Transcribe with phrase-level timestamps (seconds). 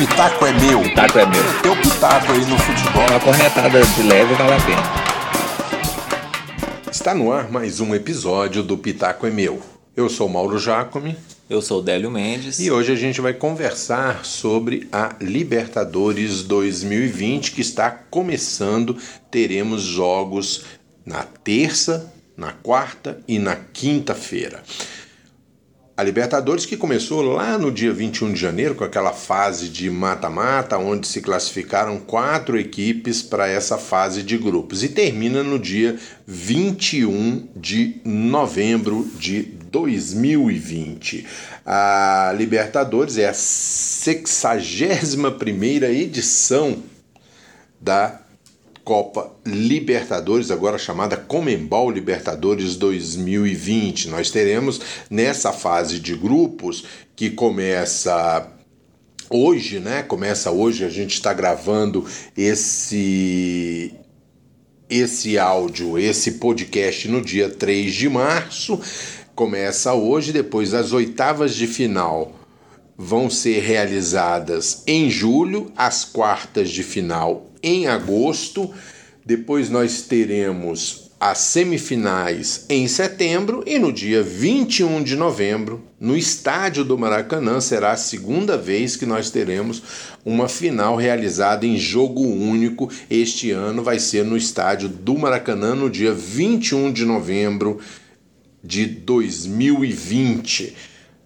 [0.00, 0.80] pitaco é meu.
[0.80, 1.42] Pitaco é meu.
[1.62, 3.06] Teu pitaco aí no futebol.
[3.10, 4.82] Uma corretada de leve vale a pena.
[6.90, 9.60] Está no ar mais um episódio do Pitaco é meu.
[9.94, 11.18] Eu sou Mauro Jacome.
[11.50, 12.58] Eu sou Délio Mendes.
[12.60, 18.96] E hoje a gente vai conversar sobre a Libertadores 2020 que está começando.
[19.30, 20.64] Teremos jogos
[21.04, 24.62] na terça, na quarta e na quinta-feira.
[26.00, 30.78] A Libertadores que começou lá no dia 21 de janeiro com aquela fase de mata-mata,
[30.78, 37.48] onde se classificaram quatro equipes para essa fase de grupos e termina no dia 21
[37.54, 41.26] de novembro de 2020.
[41.66, 46.82] A Libertadores é a 61 primeira edição
[47.78, 48.19] da
[48.90, 54.08] Copa Libertadores, agora chamada Comembol Libertadores 2020.
[54.08, 58.50] Nós teremos nessa fase de grupos que começa
[59.30, 60.02] hoje, né?
[60.02, 62.04] Começa hoje, a gente está gravando
[62.36, 63.94] esse
[64.88, 68.80] esse áudio, esse podcast no dia 3 de março.
[69.36, 72.32] Começa hoje, depois as oitavas de final
[72.98, 78.70] vão ser realizadas em julho, as quartas de final em agosto.
[79.24, 86.82] Depois nós teremos as semifinais em setembro e no dia 21 de novembro, no estádio
[86.82, 89.82] do Maracanã, será a segunda vez que nós teremos
[90.24, 92.90] uma final realizada em jogo único.
[93.10, 97.78] Este ano vai ser no estádio do Maracanã, no dia 21 de novembro
[98.64, 100.74] de 2020.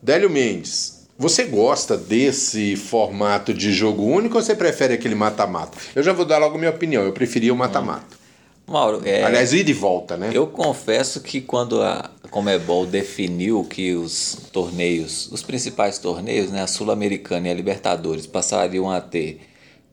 [0.02, 5.78] Délio Mendes, você gosta desse formato de jogo único ou você prefere aquele mata-mata?
[5.94, 8.16] Eu já vou dar logo minha opinião, eu preferia o mata-mata.
[8.20, 8.24] Hum.
[8.66, 10.30] Mauro, é, aliás, ir de volta, né?
[10.32, 16.66] Eu confesso que quando a Comebol definiu que os torneios, os principais torneios, né, a
[16.66, 19.42] Sul-Americana e a Libertadores, passariam a ter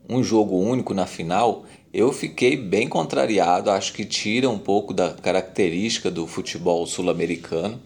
[0.08, 3.70] um jogo único na final, eu fiquei bem contrariado.
[3.70, 7.80] Acho que tira um pouco da característica do futebol sul-americano.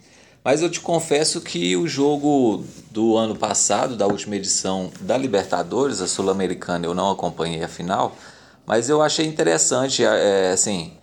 [0.45, 6.01] Mas eu te confesso que o jogo do ano passado, da última edição da Libertadores,
[6.01, 8.15] a Sul-Americana, eu não acompanhei a final,
[8.63, 10.93] mas eu achei interessante, é, assim,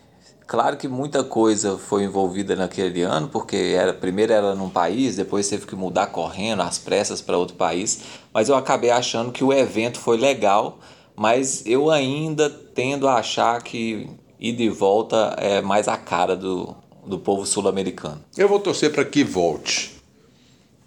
[0.46, 5.48] claro que muita coisa foi envolvida naquele ano, porque era primeiro era num país, depois
[5.48, 8.00] teve que mudar correndo, às pressas para outro país,
[8.32, 10.78] mas eu acabei achando que o evento foi legal,
[11.16, 14.08] mas eu ainda tendo a achar que
[14.38, 16.76] ir de volta é mais a cara do,
[17.06, 18.24] do povo sul-americano.
[18.36, 19.92] Eu vou torcer para que volte.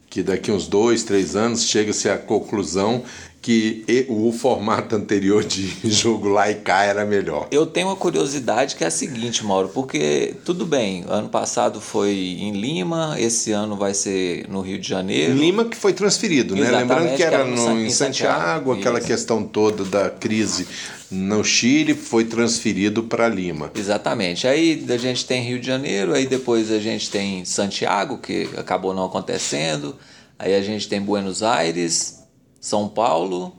[0.10, 3.04] Que daqui uns dois, três anos chega-se à conclusão
[3.46, 7.48] que o formato anterior de jogo lá e cá era melhor.
[7.52, 12.10] Eu tenho uma curiosidade que é a seguinte, Mauro, porque tudo bem, ano passado foi
[12.40, 15.36] em Lima, esse ano vai ser no Rio de Janeiro.
[15.36, 16.72] Lima que foi transferido, né?
[16.72, 20.68] Lembrando que era, que era no, em Santiago, Santiago aquela questão toda da crise
[21.12, 23.70] no Chile foi transferido para Lima.
[23.76, 24.48] Exatamente.
[24.48, 28.92] Aí a gente tem Rio de Janeiro, aí depois a gente tem Santiago, que acabou
[28.92, 29.96] não acontecendo.
[30.40, 32.25] Aí a gente tem Buenos Aires,
[32.66, 33.54] são Paulo,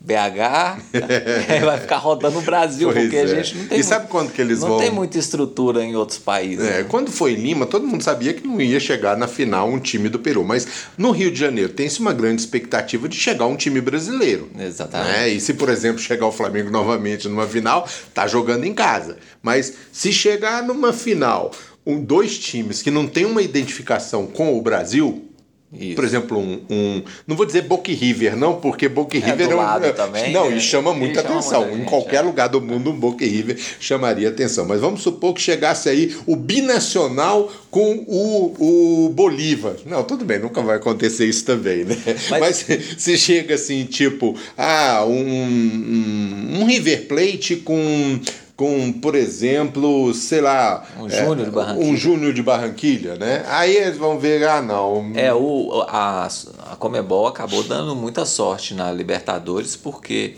[0.00, 0.80] BH,
[1.66, 3.20] vai ficar rodando o Brasil, pois porque é.
[3.20, 3.78] a gente não tem.
[3.78, 4.76] E sabe quando que eles não vão?
[4.78, 6.64] Não tem muita estrutura em outros países.
[6.64, 6.86] É, né?
[6.88, 10.08] Quando foi em Lima, todo mundo sabia que não ia chegar na final um time
[10.08, 10.66] do Peru, mas
[10.96, 14.48] no Rio de Janeiro tem-se uma grande expectativa de chegar um time brasileiro.
[14.58, 15.12] Exatamente.
[15.12, 15.28] Né?
[15.28, 19.18] E se, por exemplo, chegar o Flamengo novamente numa final, tá jogando em casa.
[19.42, 21.50] Mas se chegar numa final,
[21.84, 25.26] um, dois times que não tem uma identificação com o Brasil,
[25.72, 25.96] isso.
[25.96, 29.56] Por exemplo, um, um, Não vou dizer Boca River, não, porque Boca River é, é
[29.56, 29.92] um.
[29.94, 30.56] Também, não, né?
[30.56, 31.60] e chama muita chama atenção.
[31.62, 32.22] Muita em gente, qualquer é.
[32.22, 34.64] lugar do mundo, um Boca River chamaria atenção.
[34.64, 39.74] Mas vamos supor que chegasse aí o binacional com o, o Bolívar.
[39.84, 41.96] Não, tudo bem, nunca vai acontecer isso também, né?
[42.30, 42.66] Mas, Mas
[42.96, 48.20] se chega assim, tipo, ah, um, um, um River Plate com
[48.56, 50.84] com, por exemplo, sei lá.
[50.98, 51.86] Um Júnior é, de Barranquilha.
[51.86, 53.44] Um Júnior de Barranquilha, né?
[53.48, 55.12] Aí eles vão ver, ah, não.
[55.14, 56.26] É, o, a,
[56.72, 60.36] a Comebol acabou dando muita sorte na Libertadores, porque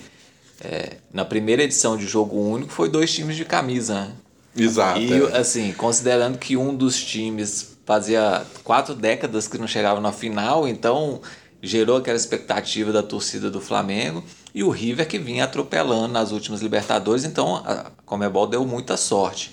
[0.61, 4.13] é, na primeira edição de jogo único foi dois times de camisa, né?
[4.57, 4.99] Exato.
[4.99, 5.37] E, é.
[5.37, 11.21] assim, considerando que um dos times fazia quatro décadas que não chegava na final, então
[11.63, 14.25] gerou aquela expectativa da torcida do Flamengo
[14.55, 19.53] e o River que vinha atropelando nas últimas Libertadores, então a Comebol deu muita sorte.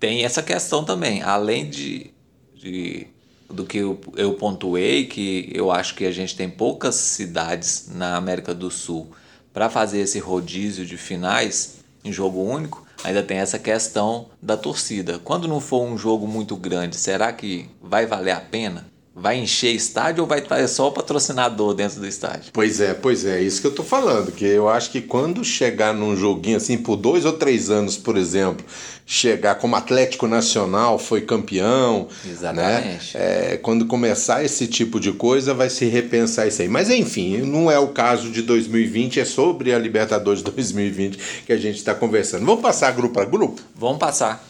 [0.00, 2.10] Tem essa questão também, além de,
[2.54, 3.06] de
[3.48, 8.16] do que eu, eu pontuei, que eu acho que a gente tem poucas cidades na
[8.16, 9.10] América do Sul
[9.52, 15.18] para fazer esse rodízio de finais em jogo único, ainda tem essa questão da torcida.
[15.18, 18.86] Quando não for um jogo muito grande, será que vai valer a pena?
[19.18, 22.50] Vai encher estádio ou vai estar só o patrocinador dentro do estádio?
[22.52, 25.94] Pois é, pois é, isso que eu tô falando, que eu acho que quando chegar
[25.94, 28.64] num joguinho assim, por dois ou três anos, por exemplo,
[29.06, 33.16] chegar como Atlético Nacional foi campeão, Exatamente.
[33.16, 33.52] Né?
[33.54, 36.68] É, quando começar esse tipo de coisa, vai se repensar isso aí.
[36.68, 41.56] Mas enfim, não é o caso de 2020, é sobre a Libertadores 2020 que a
[41.56, 42.44] gente está conversando.
[42.44, 43.62] Vamos passar grupo a grupo?
[43.74, 44.46] Vamos passar.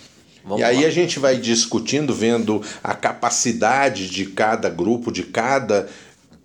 [0.47, 0.87] Vamos e aí lá.
[0.87, 5.89] a gente vai discutindo, vendo a capacidade de cada grupo, de cada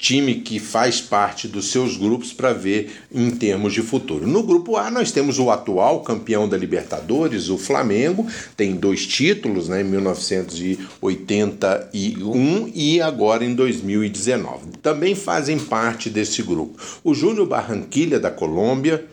[0.02, 4.28] time que faz parte dos seus grupos para ver em termos de futuro.
[4.28, 8.26] No grupo A nós temos o atual campeão da Libertadores, o Flamengo,
[8.58, 14.80] tem dois títulos, né, em 1981 e agora em 2019.
[14.82, 16.82] Também fazem parte desse grupo.
[17.04, 19.06] O Júnior Barranquilha da Colômbia,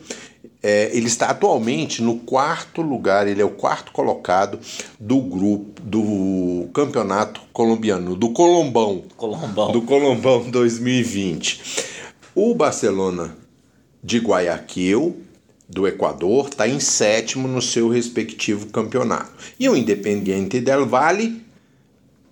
[0.61, 4.59] é, ele está atualmente no quarto lugar, ele é o quarto colocado
[4.99, 9.03] do grupo do campeonato colombiano, do Colombão.
[9.15, 9.71] Colombão.
[9.71, 11.61] Do Colombão 2020.
[12.35, 13.35] O Barcelona
[14.03, 15.17] de Guayaquil,
[15.67, 19.31] do Equador, está em sétimo no seu respectivo campeonato.
[19.59, 21.41] E o Independiente del Valle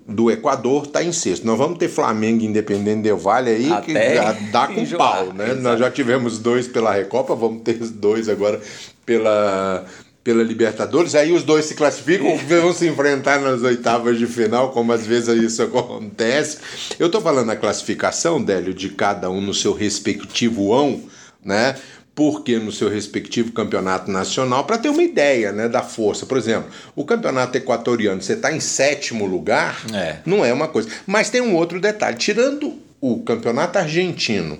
[0.07, 1.45] do Equador está em sexto.
[1.45, 5.33] Nós vamos ter Flamengo Independente Del Vale aí Até que já dá com enjoar, pau,
[5.33, 5.45] né?
[5.45, 5.61] exato.
[5.61, 8.61] Nós já tivemos dois pela Recopa, vamos ter dois agora
[9.05, 9.85] pela
[10.23, 14.91] pela Libertadores, aí os dois se classificam, vão se enfrentar nas oitavas de final, como
[14.91, 16.57] às vezes isso acontece.
[16.99, 21.01] Eu tô falando a classificação, Délio, de cada um no seu respectivo ão,
[21.41, 21.77] né?
[22.17, 26.25] Porque no seu respectivo campeonato nacional, para ter uma ideia né, da força.
[26.25, 30.17] Por exemplo, o campeonato equatoriano, você está em sétimo lugar, É.
[30.25, 30.89] não é uma coisa.
[31.05, 34.57] Mas tem um outro detalhe: tirando o campeonato argentino,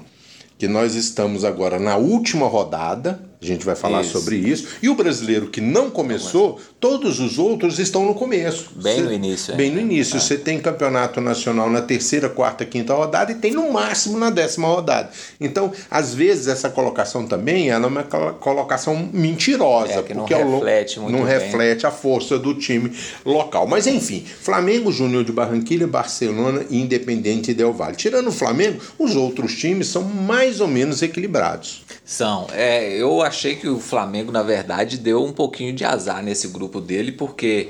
[0.60, 4.12] que nós estamos agora na última rodada, a gente vai falar Isso.
[4.14, 8.72] sobre isso, e o brasileiro que não começou, todos os outros estão no começo.
[8.76, 9.74] Bem no início, Bem é.
[9.76, 10.20] no início.
[10.20, 14.68] Você tem campeonato nacional na terceira, quarta, quinta rodada e tem no máximo na décima
[14.68, 15.10] rodada.
[15.40, 19.94] Então, às vezes, essa colocação também ela é uma colo- colocação mentirosa.
[19.94, 21.34] É, que não porque longo- reflete muito Não bem.
[21.34, 22.92] reflete a força do time
[23.24, 23.68] local.
[23.68, 27.96] Mas, enfim, Flamengo, Júnior de Barranquilha, Barcelona e Independente Del Valle.
[27.96, 31.84] Tirando o Flamengo, os outros times são mais ou menos equilibrados.
[32.04, 32.48] São.
[32.54, 36.82] É, eu achei que o Flamengo, na verdade, deu um pouquinho de azar nesse grupo
[36.82, 37.70] dele, porque.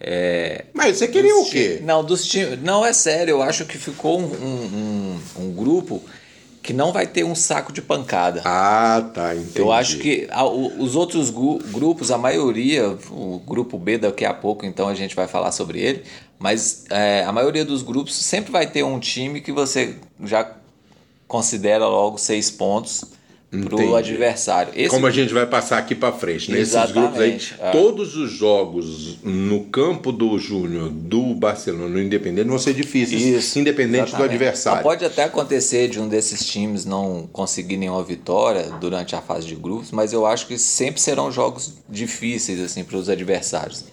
[0.00, 1.80] É, Mas você queria o quê?
[1.82, 2.62] Não, dos times.
[2.62, 6.00] Não, é sério, eu acho que ficou um, um, um- um grupo
[6.62, 8.42] que não vai ter um saco de pancada.
[8.44, 9.58] Ah, tá, entendi.
[9.58, 14.32] Eu acho que a- o- os outros grupos, a maioria, o grupo B daqui a
[14.34, 16.04] pouco, então a gente vai falar sobre ele,
[16.38, 20.48] mas é, a maioria dos grupos sempre vai ter um time que você já
[21.26, 23.04] considera logo seis pontos
[23.50, 23.82] Entendi.
[23.84, 24.72] o adversário.
[24.76, 27.70] Esse Como a gente vai passar aqui para frente, nesses grupos aí, Exatamente, é.
[27.70, 34.02] todos os jogos no campo do Júnior, do Barcelona, no Independente, vão ser difíceis, independente
[34.02, 34.34] do Exatamente.
[34.34, 34.82] adversário.
[34.82, 39.54] Pode até acontecer de um desses times não conseguir nenhuma vitória durante a fase de
[39.54, 43.84] grupos, mas eu acho que sempre serão jogos difíceis assim para os adversários.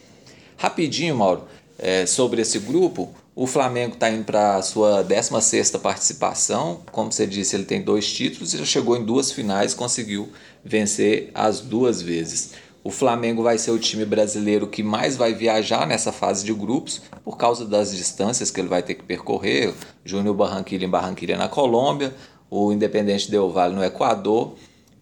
[0.57, 1.43] Rapidinho, Mauro,
[1.79, 6.79] é, sobre esse grupo, o Flamengo está indo para a sua 16ª participação.
[6.89, 10.29] Como você disse, ele tem dois títulos e já chegou em duas finais, conseguiu
[10.63, 12.53] vencer as duas vezes.
[12.81, 17.01] O Flamengo vai ser o time brasileiro que mais vai viajar nessa fase de grupos,
[17.25, 19.73] por causa das distâncias que ele vai ter que percorrer.
[20.05, 22.15] Júnior Barranquilla em Barranquilla na Colômbia,
[22.49, 24.53] o Independente Del Valle no Equador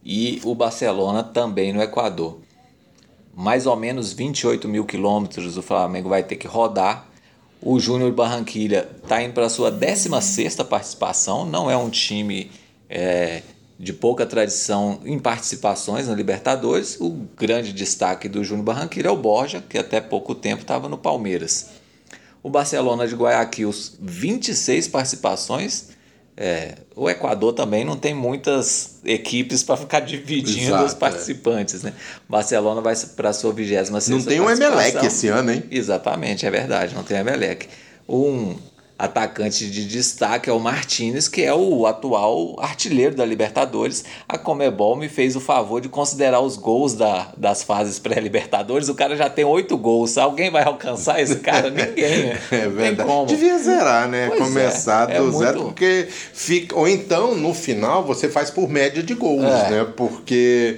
[0.03, 2.39] e o Barcelona também no Equador
[3.35, 7.09] mais ou menos 28 mil quilômetros o Flamengo vai ter que rodar.
[7.65, 12.51] O Júnior Barranquilha está indo para a sua 16ª participação, não é um time
[12.89, 13.41] é,
[13.79, 16.97] de pouca tradição em participações na Libertadores.
[16.99, 20.97] O grande destaque do Júnior Barranquilha é o Borja, que até pouco tempo estava no
[20.97, 21.69] Palmeiras.
[22.43, 25.91] O Barcelona de Guayaquil, 26 participações.
[26.35, 30.95] É, o Equador também não tem muitas equipes para ficar dividindo Exato, os é.
[30.95, 31.93] participantes, né?
[32.27, 35.63] Barcelona vai para a sua 26 Não tem o Emelec esse ano, hein?
[35.69, 37.67] Exatamente, é verdade, não tem Emelec.
[38.09, 38.55] Um
[38.97, 44.05] atacante de destaque é o Martinez, que é o atual artilheiro da Libertadores.
[44.29, 48.89] A Comebol me fez o favor de considerar os gols da, das fases pré-Libertadores.
[48.89, 50.17] O cara já tem oito gols.
[50.17, 51.69] Alguém vai alcançar esse cara?
[51.71, 52.27] Ninguém.
[52.27, 52.39] né?
[52.51, 53.09] É verdade.
[53.09, 53.25] como.
[53.25, 54.27] Devia zerar, né?
[54.29, 56.75] Pois é, Começar é do muito- zero, porque fica.
[56.77, 59.69] Ou então, no final, você faz por média de gols, É.
[59.71, 59.87] né?
[59.97, 60.77] Porque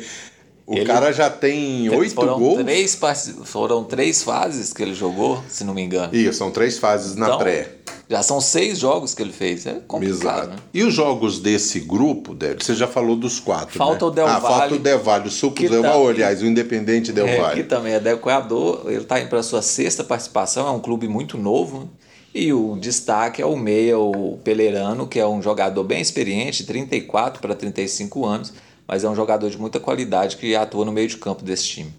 [0.67, 2.63] o Ele- cara já tem oito gols.
[2.63, 3.00] Três,
[3.45, 6.15] foram três fases que ele jogou, se não me engano.
[6.15, 7.72] Isso, são três fases na Então, pré.
[8.07, 9.65] Já são seis jogos que ele fez.
[9.65, 10.48] É complicado, Exato.
[10.50, 10.55] né?
[10.74, 13.75] E os jogos desse grupo, Débora, você já falou dos quatro.
[13.77, 14.12] Falta né?
[14.12, 16.45] o Del Ah, falta Valle, o Del Valle, o Suco Del tá- Valle, aliás, o
[16.45, 17.63] Independente Del É, Valle.
[17.63, 20.79] que também é do Equador, ele está indo para a sua sexta participação, é um
[20.79, 21.89] clube muito novo.
[22.34, 27.41] E o destaque é o meia, o Pelerano, que é um jogador bem experiente, 34
[27.41, 28.53] para 35 anos,
[28.88, 31.94] mas é um jogador de muita qualidade que atua no meio de campo desse time.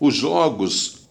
[0.00, 1.02] Os jogos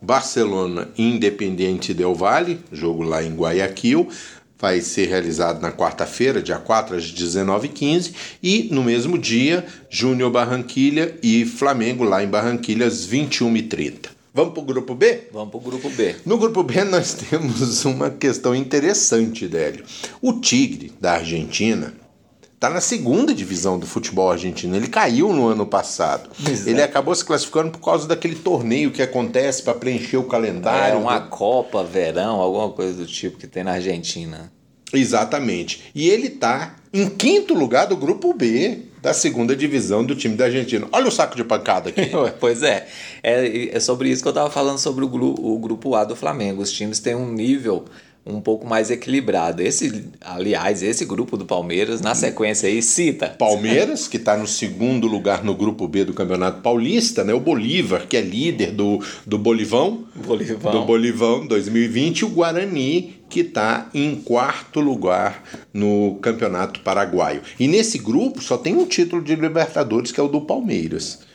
[0.00, 4.08] Barcelona Independente Del Valle, jogo lá em Guayaquil,
[4.58, 11.16] vai ser realizado na quarta-feira, dia 4 às 19h15, e no mesmo dia, Júnior Barranquilha
[11.22, 14.08] e Flamengo lá em Barranquilha às 21h30.
[14.34, 15.28] Vamos para o grupo B?
[15.32, 16.14] Vamos para o grupo B.
[16.24, 19.84] No grupo B nós temos uma questão interessante, Délio.
[20.20, 21.94] O Tigre, da Argentina,
[22.58, 24.74] está na segunda divisão do futebol argentino.
[24.74, 26.28] Ele caiu no ano passado.
[26.44, 26.68] Exato.
[26.68, 30.96] Ele acabou se classificando por causa daquele torneio que acontece para preencher o calendário.
[30.96, 34.52] É uma Copa, verão, alguma coisa do tipo que tem na Argentina.
[34.92, 35.84] Exatamente.
[35.94, 40.46] E ele está em quinto lugar do grupo B da segunda divisão do time da
[40.46, 40.88] Argentina.
[40.90, 42.10] Olha o saco de pancada aqui.
[42.40, 42.88] pois é.
[43.22, 43.76] é.
[43.76, 46.62] É sobre isso que eu estava falando sobre o, o grupo A do Flamengo.
[46.62, 47.84] Os times têm um nível
[48.28, 49.62] um pouco mais equilibrado.
[49.62, 53.28] Esse, aliás, esse grupo do Palmeiras, na sequência aí, cita.
[53.28, 57.32] Palmeiras, que está no segundo lugar no grupo B do Campeonato Paulista, né?
[57.32, 60.04] O Bolívar, que é líder do, do Bolivão.
[60.14, 60.72] Bolivão.
[60.72, 62.18] Do Bolivão 2020.
[62.18, 65.42] E o Guarani, que está em quarto lugar
[65.72, 67.40] no Campeonato Paraguaio.
[67.58, 71.27] E nesse grupo só tem um título de Libertadores, que é o do Palmeiras.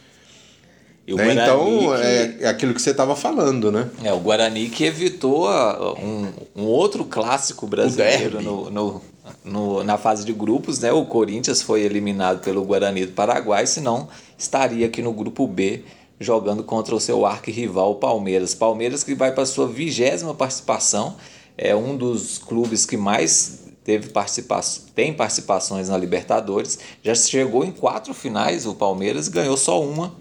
[1.05, 1.33] Né?
[1.33, 1.65] Então,
[1.97, 2.01] que...
[2.01, 3.89] é, é aquilo que você estava falando, né?
[4.03, 9.01] É, o Guarani que evitou um, um outro clássico brasileiro no, no,
[9.43, 10.93] no, na fase de grupos, né?
[10.93, 14.07] O Corinthians foi eliminado pelo Guarani do Paraguai, senão
[14.37, 15.83] estaria aqui no grupo B
[16.19, 18.55] jogando contra o seu arquirrival, o Palmeiras.
[18.55, 21.17] Palmeiras que vai para sua vigésima participação,
[21.57, 27.71] é um dos clubes que mais teve participação, tem participações na Libertadores, já chegou em
[27.71, 30.15] quatro finais o Palmeiras, ganhou só uma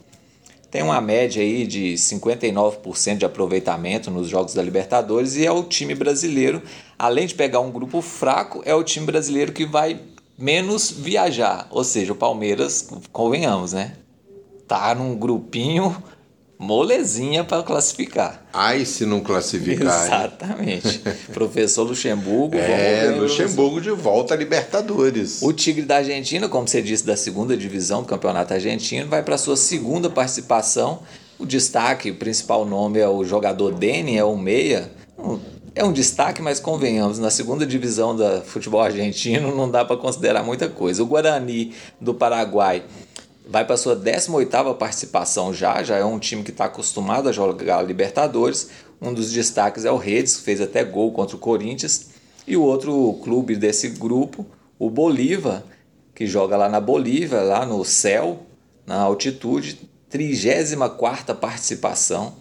[0.72, 5.62] tem uma média aí de 59% de aproveitamento nos jogos da Libertadores e é o
[5.62, 6.62] time brasileiro,
[6.98, 10.00] além de pegar um grupo fraco, é o time brasileiro que vai
[10.38, 11.68] menos viajar.
[11.70, 13.98] Ou seja, o Palmeiras, convenhamos, né?
[14.66, 15.94] Tá num grupinho
[16.62, 18.40] molezinha para classificar.
[18.52, 20.06] Ai, se não classificar.
[20.06, 21.00] Exatamente.
[21.34, 22.56] Professor Luxemburgo.
[22.56, 25.42] É, Luxemburgo de volta a Libertadores.
[25.42, 29.36] O Tigre da Argentina, como você disse, da segunda divisão do Campeonato Argentino, vai para
[29.36, 31.00] sua segunda participação.
[31.36, 34.88] O destaque, o principal nome é o jogador Deni, é o meia.
[35.74, 40.44] É um destaque, mas convenhamos, na segunda divisão do futebol argentino não dá para considerar
[40.44, 41.02] muita coisa.
[41.02, 42.84] O Guarani do Paraguai
[43.46, 47.82] vai para sua 18ª participação já, já é um time que está acostumado a jogar
[47.82, 48.70] Libertadores.
[49.00, 52.10] Um dos destaques é o Redes, que fez até gol contra o Corinthians.
[52.46, 54.46] E o outro clube desse grupo,
[54.78, 55.62] o Bolívar,
[56.14, 58.46] que joga lá na Bolívia, lá no céu,
[58.86, 59.80] na altitude,
[60.10, 62.34] 34ª participação.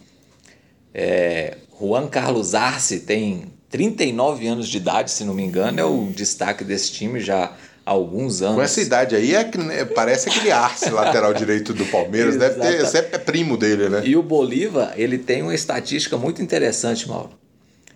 [0.94, 6.12] É, Juan Carlos Arce tem 39 anos de idade, se não me engano, é o
[6.14, 8.56] destaque desse time, já alguns anos.
[8.56, 12.60] Com essa idade aí, é que, né, parece aquele Arce, lateral direito do Palmeiras, deve
[12.60, 14.02] ter, sempre é primo dele, né?
[14.04, 17.30] E o Bolívar, ele tem uma estatística muito interessante, Mauro.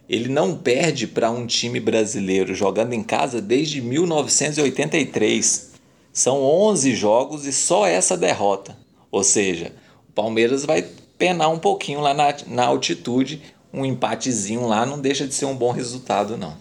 [0.09, 5.71] Ele não perde para um time brasileiro jogando em casa desde 1983.
[6.13, 8.77] São 11 jogos e só essa derrota.
[9.11, 9.73] Ou seja,
[10.09, 10.87] o Palmeiras vai
[11.19, 15.57] penar um pouquinho lá na, na altitude, um empatezinho lá não deixa de ser um
[15.57, 16.57] bom resultado, não.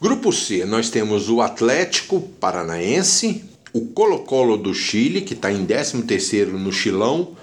[0.00, 6.52] Grupo C, nós temos o Atlético Paranaense, o Colo-Colo do Chile, que está em 13º
[6.52, 7.36] no Chilão,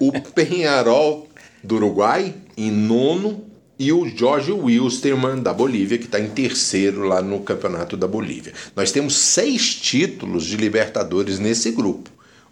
[0.00, 1.28] o Penharol
[1.62, 3.44] do Uruguai, em nono,
[3.78, 8.54] e o Jorge Wilstermann da Bolívia, que está em terceiro lá no Campeonato da Bolívia.
[8.74, 12.08] Nós temos seis títulos de Libertadores nesse grupo.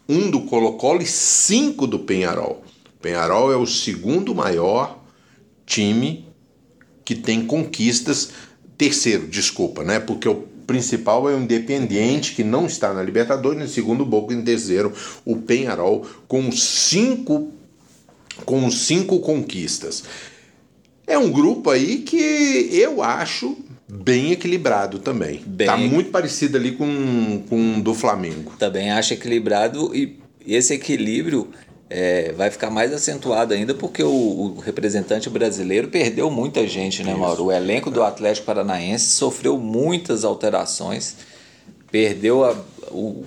[0.06, 2.62] Um do Colo-Colo e cinco do Penharol.
[2.98, 5.02] O Penharol é o segundo maior
[5.64, 6.26] time
[7.02, 8.30] que tem conquistas
[8.82, 10.00] Terceiro, desculpa, né?
[10.00, 10.34] Porque o
[10.66, 14.92] principal é o Independiente, que não está na Libertadores, em segundo, o Boca, em terceiro,
[15.24, 17.52] o Penharol, com cinco,
[18.44, 20.02] com cinco conquistas.
[21.06, 23.56] É um grupo aí que eu acho
[23.88, 25.40] bem equilibrado também.
[25.46, 25.68] Bem...
[25.68, 28.52] Tá muito parecido ali com, com o do Flamengo.
[28.58, 31.48] Também acho equilibrado e esse equilíbrio
[31.94, 37.14] é, vai ficar mais acentuado ainda porque o, o, representante brasileiro perdeu muita gente, né,
[37.14, 37.44] Mauro?
[37.44, 41.16] O elenco do Atlético Paranaense sofreu muitas alterações,
[41.90, 42.56] perdeu a,
[42.90, 43.26] o,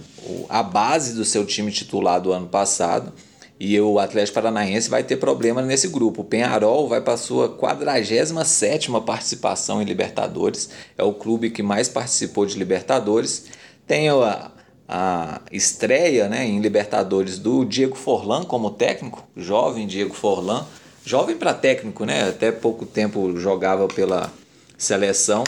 [0.50, 3.14] a base do seu time titular do ano passado.
[3.60, 6.22] E o Atlético Paranaense vai ter problema nesse grupo.
[6.22, 10.72] O Penharol vai para sua 47 participação em Libertadores.
[10.98, 13.46] É o clube que mais participou de Libertadores.
[13.88, 14.52] Tem a,
[14.88, 20.66] a estreia né, em Libertadores do Diego Forlan como técnico, jovem Diego Forlan,
[21.06, 22.30] jovem para técnico, né?
[22.30, 24.32] Até pouco tempo jogava pela
[24.78, 25.44] seleção.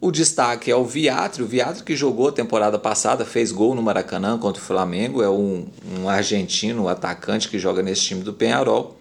[0.00, 3.82] O destaque é o Viatri, o Viatri que jogou a temporada passada, fez gol no
[3.82, 5.66] Maracanã contra o Flamengo, é um,
[5.98, 8.96] um argentino, atacante que joga nesse time do Penharol.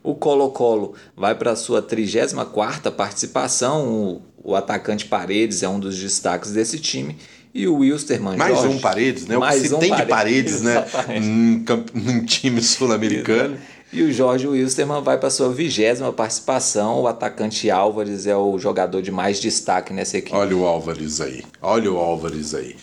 [0.00, 5.98] O Colo-Colo vai para a sua 34ª participação, o, o, atacante Paredes é um dos
[5.98, 7.16] destaques desse time.
[7.54, 9.38] E o Wilstermann Mais Jorge, um Paredes, né?
[9.38, 11.20] Mais o que se um tem Paredes, de Paredes, né?
[11.20, 13.56] Num, num time sul-americano.
[13.92, 17.02] E o Jorge Wilstermann vai para sua vigésima participação.
[17.02, 20.34] O atacante Álvares é o jogador de mais destaque nessa equipe.
[20.34, 21.44] Olha o Álvares aí.
[21.62, 22.74] Olha o Álvares aí.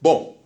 [0.00, 0.36] Bom,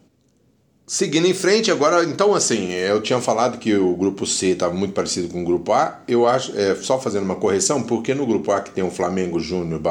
[0.86, 4.94] seguindo em frente, agora, então, assim, eu tinha falado que o grupo C estava muito
[4.94, 6.00] parecido com o grupo A.
[6.08, 9.38] Eu acho, é, só fazendo uma correção, porque no grupo A que tem o Flamengo
[9.38, 9.82] Júnior,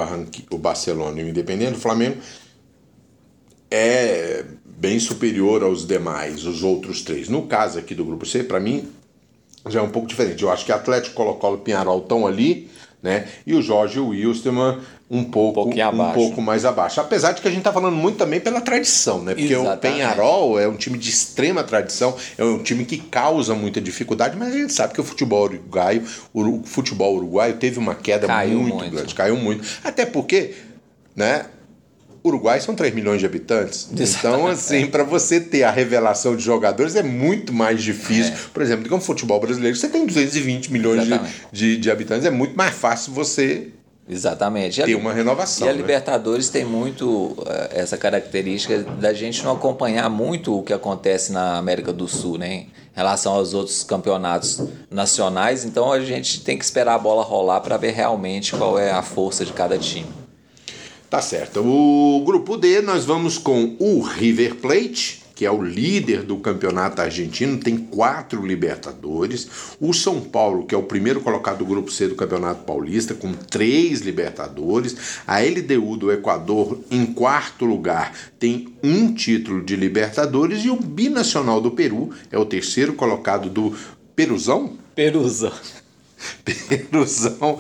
[0.50, 2.18] o Barcelona e o Independente, o Flamengo
[3.70, 7.28] é bem superior aos demais, os outros três.
[7.28, 8.88] No caso aqui do grupo C, para mim,
[9.68, 10.44] já é um pouco diferente.
[10.44, 12.70] Eu acho que Atlético, Colo-Colo e Pinharol estão ali,
[13.02, 13.28] né?
[13.46, 14.80] E o Jorge Wilstermann
[15.12, 17.02] um pouco, um, um pouco mais abaixo.
[17.02, 19.34] Apesar de que a gente está falando muito também pela tradição, né?
[19.34, 19.78] Porque Exatamente.
[19.78, 24.38] o Penharol é um time de extrema tradição, é um time que causa muita dificuldade,
[24.38, 28.76] mas a gente sabe que o futebol uruguaio, o futebol uruguaio teve uma queda muito,
[28.76, 29.68] muito grande, caiu muito.
[29.84, 30.54] Até porque,
[31.16, 31.46] né?
[32.24, 33.90] Uruguai são 3 milhões de habitantes.
[33.94, 38.34] Então, assim, para você ter a revelação de jogadores é muito mais difícil.
[38.34, 38.38] É.
[38.54, 41.20] Por exemplo, do que um futebol brasileiro, você tem 220 milhões de,
[41.52, 43.70] de, de, habitantes, é muito mais fácil você
[44.10, 44.82] Exatamente.
[44.82, 45.68] Ter uma renovação.
[45.68, 45.78] E a né?
[45.78, 51.58] Libertadores tem muito uh, essa característica da gente não acompanhar muito o que acontece na
[51.58, 52.54] América do Sul, né?
[52.56, 55.64] Em relação aos outros campeonatos nacionais.
[55.64, 59.04] Então a gente tem que esperar a bola rolar para ver realmente qual é a
[59.04, 60.08] força de cada time.
[61.10, 61.62] Tá certo.
[61.62, 67.02] O grupo D nós vamos com o River Plate, que é o líder do campeonato
[67.02, 69.48] argentino, tem quatro Libertadores.
[69.80, 73.34] O São Paulo, que é o primeiro colocado do grupo C do Campeonato Paulista, com
[73.34, 74.96] três Libertadores.
[75.26, 80.64] A LDU do Equador, em quarto lugar, tem um título de Libertadores.
[80.64, 83.74] E o Binacional do Peru é o terceiro colocado do
[84.16, 84.78] Peruzão?
[84.94, 85.54] Peruzão.
[86.68, 87.60] Peruzão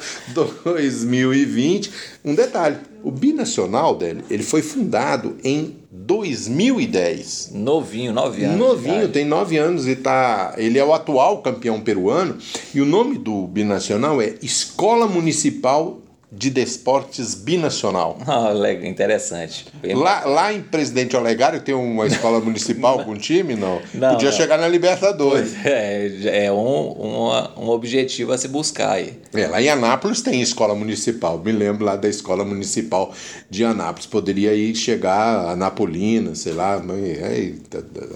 [0.63, 1.91] 2020.
[2.23, 7.51] Um detalhe, o Binacional dele, ele foi fundado em 2010.
[7.53, 8.57] Novinho, nove anos.
[8.57, 10.53] Novinho, tem nove anos e tá.
[10.57, 12.37] Ele é o atual campeão peruano.
[12.73, 15.98] E o nome do Binacional é Escola Municipal
[16.31, 18.17] de Desportes Binacional.
[18.29, 19.65] Ah, legal, interessante.
[19.83, 23.55] lá, lá em Presidente Olegário tem uma escola municipal com time?
[23.55, 23.81] Não.
[23.93, 24.37] não Podia não.
[24.37, 25.55] chegar na Libertadores.
[25.61, 29.19] Pois é, é um, um, um objetivo a se buscar aí.
[29.33, 31.39] É, lá em Anápolis tem escola municipal.
[31.39, 33.11] Me lembro lá da escola municipal
[33.49, 34.05] de Anápolis.
[34.05, 37.59] Poderia ir chegar a Napolina, sei lá, mas aí,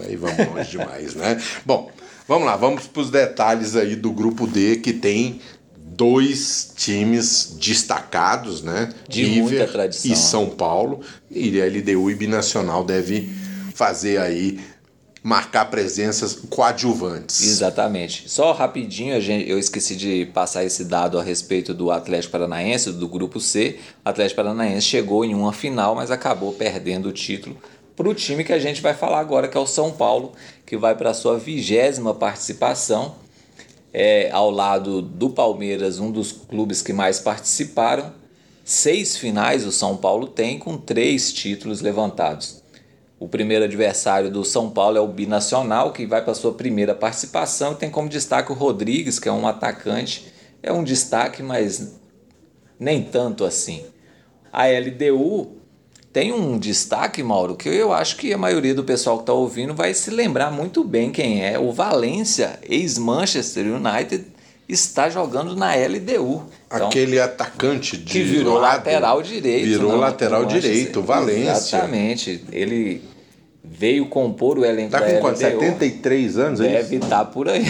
[0.06, 1.41] aí vamos longe demais, né?
[1.65, 1.89] Bom,
[2.28, 5.41] vamos lá, vamos para os detalhes aí do grupo D que tem
[5.95, 8.89] dois times destacados, né?
[9.08, 10.12] De River muita tradição.
[10.12, 11.01] E São Paulo.
[11.29, 13.29] E a LDU e Binacional deve
[13.73, 14.60] fazer aí
[15.23, 17.41] marcar presenças coadjuvantes.
[17.41, 18.29] Exatamente.
[18.29, 23.39] Só rapidinho, eu esqueci de passar esse dado a respeito do Atlético Paranaense, do grupo
[23.39, 23.79] C.
[24.06, 27.58] O Atlético Paranaense chegou em uma final, mas acabou perdendo o título
[27.95, 30.34] para o time que a gente vai falar agora, que é o São Paulo,
[30.65, 33.23] que vai para a sua vigésima participação
[33.93, 38.12] é, ao lado do Palmeiras, um dos clubes que mais participaram.
[38.65, 42.63] Seis finais o São Paulo tem, com três títulos levantados.
[43.19, 47.73] O primeiro adversário do São Paulo é o Binacional, que vai para sua primeira participação
[47.73, 50.34] e tem como destaque o Rodrigues, que é um atacante.
[50.62, 51.99] É um destaque, mas
[52.79, 53.86] nem tanto assim.
[54.51, 55.62] A LDU
[56.13, 59.73] tem um destaque, Mauro, que eu acho que a maioria do pessoal que está ouvindo
[59.73, 61.58] vai se lembrar muito bem quem é.
[61.58, 64.23] O Valência, ex-Manchester United,
[64.69, 66.43] está jogando na LDU.
[66.67, 69.65] Então, Aquele atacante de que virou lado, lateral direito.
[69.65, 71.52] Virou lateral direito, Valência.
[71.52, 72.45] Exatamente.
[72.52, 73.02] Ele
[73.63, 75.38] veio compor o elenco tá da com LDU.
[75.38, 77.65] 73 anos, é Deve estar tá por aí.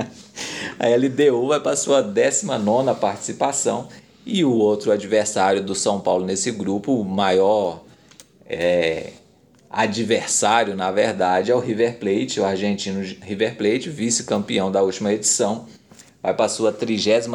[0.80, 3.88] a LDU vai para sua 19 participação
[4.24, 7.82] e o outro adversário do São Paulo nesse grupo, o maior
[8.46, 9.12] é,
[9.70, 15.66] adversário, na verdade, é o River Plate, o argentino River Plate, vice-campeão da última edição.
[16.22, 17.28] Vai para a sua 36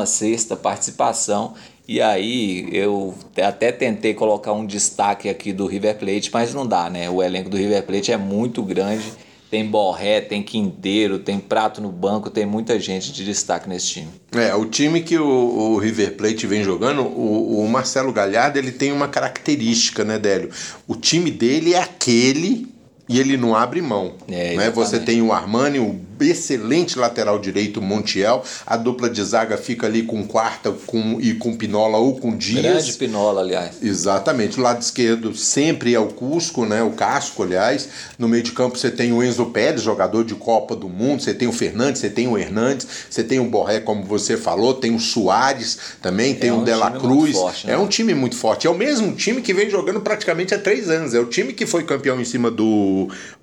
[0.62, 1.54] participação.
[1.88, 6.90] E aí eu até tentei colocar um destaque aqui do River Plate, mas não dá,
[6.90, 7.10] né?
[7.10, 9.12] O elenco do River Plate é muito grande
[9.54, 14.08] tem Borré, tem Quinteiro, tem Prato no banco, tem muita gente de destaque nesse time.
[14.32, 18.72] É, o time que o, o River Plate vem jogando, o, o, Marcelo Galhardo, ele
[18.72, 20.50] tem uma característica, né, Délio?
[20.88, 22.73] O time dele é aquele
[23.08, 24.14] e ele não abre mão.
[24.30, 24.70] É, né?
[24.70, 30.04] Você tem o Armani, o excelente lateral direito Montiel, a dupla de zaga fica ali
[30.04, 32.62] com quarta com, e com Pinola ou com Dias.
[32.62, 33.84] Grande Pinola, aliás.
[33.84, 34.58] Exatamente.
[34.58, 36.82] O lado esquerdo sempre é o Cusco, né?
[36.82, 37.90] o Casco, aliás.
[38.18, 41.34] No meio de campo você tem o Enzo Pérez, jogador de Copa do Mundo, você
[41.34, 44.96] tem o Fernandes, você tem o Hernandes, você tem o Borré, como você falou, tem
[44.96, 47.34] o Soares também, tem é um o Dela Cruz.
[47.34, 47.74] Forte, né?
[47.74, 48.66] É um time muito forte.
[48.66, 51.14] É o mesmo time que vem jogando praticamente há três anos.
[51.14, 52.93] É o time que foi campeão em cima do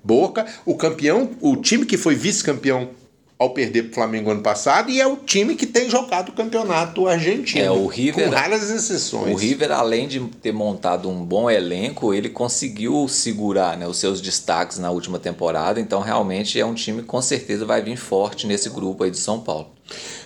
[0.03, 2.89] Boca, o campeão, o time que foi vice-campeão
[3.41, 6.31] ao perder para o Flamengo ano passado e é o time que tem jogado o
[6.31, 7.65] campeonato argentino.
[7.65, 9.33] É, o River, com raras exceções.
[9.33, 14.21] O River, além de ter montado um bom elenco, ele conseguiu segurar né, os seus
[14.21, 18.45] destaques na última temporada, então realmente é um time que com certeza vai vir forte
[18.45, 19.71] nesse grupo aí de São Paulo.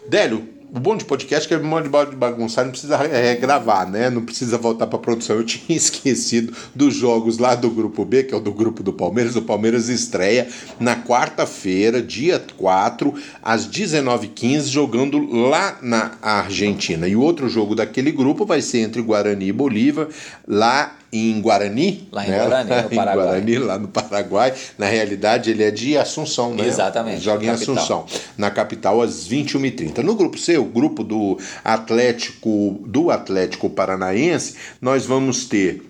[0.10, 3.90] Délio, o bom de podcast é que é bom de bagunçar, não precisa é, gravar,
[3.90, 4.10] né?
[4.10, 5.38] Não precisa voltar para produção.
[5.38, 8.92] Eu tinha esquecido dos jogos lá do grupo B, que é o do grupo do
[8.92, 9.36] Palmeiras.
[9.36, 10.48] O Palmeiras estreia
[10.80, 17.08] na quarta-feira, dia 4, às 19h15, jogando lá na Argentina.
[17.08, 20.08] E o outro jogo daquele grupo vai ser entre Guarani e Bolívar,
[20.48, 22.08] lá em Guarani.
[22.12, 22.38] Lá em né?
[22.38, 23.14] Guarani, no Paraguai.
[23.14, 24.54] em Guarani, lá no Paraguai.
[24.78, 26.68] Na realidade, ele é de Assunção, né?
[26.68, 27.22] Exatamente.
[27.22, 27.76] Joga em capital.
[27.76, 28.06] Assunção,
[28.38, 30.00] na capital, às 21h30.
[30.00, 35.84] No grupo C, o grupo do Atlético, do Atlético Paranaense, nós vamos ter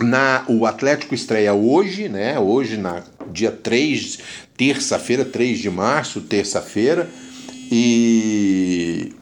[0.00, 2.38] na, o Atlético estreia hoje, né?
[2.38, 4.18] Hoje, na dia 3,
[4.56, 7.08] terça-feira, 3 de março, terça-feira,
[7.70, 9.12] e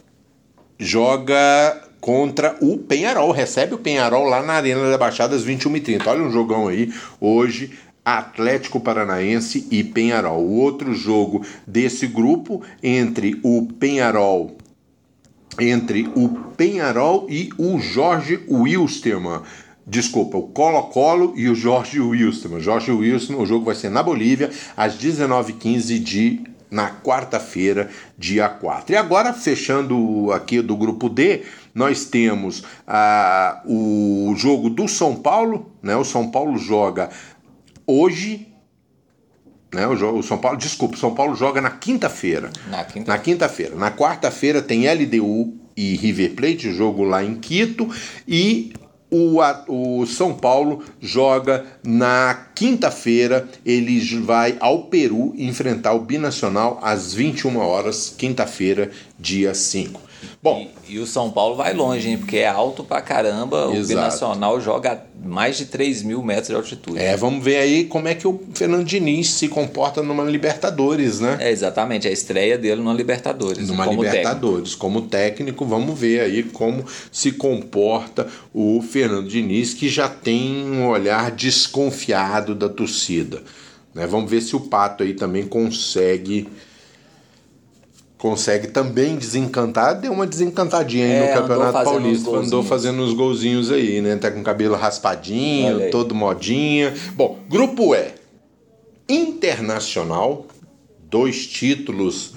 [0.77, 3.31] joga contra o Penharol.
[3.31, 6.05] Recebe o Penharol lá na Arena da Baixada às 21h30.
[6.05, 7.71] Olha um jogão aí hoje.
[8.05, 10.45] Atlético Paranaense e Penharol.
[10.45, 14.55] O outro jogo desse grupo entre o Penharol
[15.59, 19.41] entre o Penharol e o Jorge Wilstermann.
[19.87, 22.61] Desculpa, o Colo-Colo e o Jorge Wilstermann.
[22.61, 28.93] Jorge Wilstermann, o jogo vai ser na Bolívia, às 19h15 de na quarta-feira, dia 4.
[28.93, 31.43] E agora, fechando aqui do grupo D,
[31.75, 35.93] nós temos ah, o jogo do São Paulo, né?
[35.97, 37.09] O São Paulo joga
[37.85, 38.47] hoje.
[39.73, 42.49] Né, o, São Paulo, desculpa, o São Paulo joga na quinta-feira.
[42.69, 43.05] Na quinta-feira.
[43.05, 47.89] Na, quinta na quarta-feira tem LDU e River Plate, jogo lá em Quito.
[48.25, 48.71] E
[49.11, 57.13] o, o São Paulo joga na quinta-feira, ele vai ao Peru enfrentar o Binacional às
[57.13, 60.04] 21 horas, quinta-feira, dia 5.
[60.41, 62.17] Bom, e, e, o São Paulo vai longe, hein?
[62.17, 63.69] Porque é alto pra caramba.
[63.71, 63.79] Exato.
[63.79, 66.99] O Binacional joga mais de 3 mil metros de altitude.
[66.99, 71.37] É, vamos ver aí como é que o Fernando Diniz se comporta numa Libertadores, né?
[71.39, 72.07] É, exatamente.
[72.07, 73.67] A estreia dele numa Libertadores.
[73.67, 74.71] Numa como Libertadores.
[74.71, 74.79] Técnico.
[74.79, 80.87] Como técnico, vamos ver aí como se comporta o Fernando Diniz, que já tem um
[80.87, 83.41] olhar desconfiado da torcida.
[83.93, 84.05] Né?
[84.05, 86.47] Vamos ver se o Pato aí também consegue
[88.25, 92.31] consegue também desencantar, deu uma desencantadinha aí é, no Campeonato Paulista.
[92.31, 94.15] Andou fazendo uns golzinhos aí, né?
[94.15, 96.91] Tá com o cabelo raspadinho, todo modinha.
[97.13, 98.07] Bom, grupo E.
[99.07, 100.47] Internacional,
[101.07, 102.33] dois títulos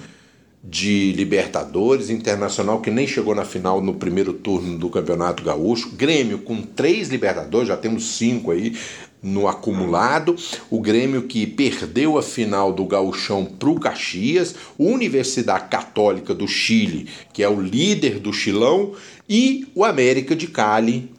[0.63, 6.37] de Libertadores, Internacional que nem chegou na final no primeiro turno do Campeonato Gaúcho, Grêmio
[6.37, 8.77] com três Libertadores, já temos cinco aí,
[9.21, 10.35] no acumulado,
[10.69, 17.09] o Grêmio que perdeu a final do Gauchão para o Caxias, Universidade Católica do Chile,
[17.33, 18.93] que é o líder do Chilão,
[19.27, 21.11] e o América de Cali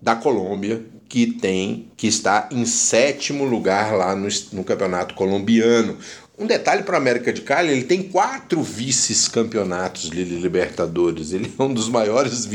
[0.00, 5.96] da Colômbia, que tem que está em sétimo lugar lá no, no campeonato colombiano.
[6.38, 11.32] Um detalhe para a América de Cali, ele tem quatro vices-campeonatos de Libertadores.
[11.32, 12.48] Ele é um dos maiores